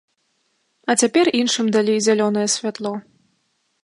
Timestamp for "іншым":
1.41-1.69